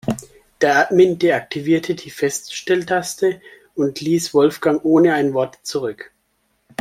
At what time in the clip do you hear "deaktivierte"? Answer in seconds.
1.19-1.93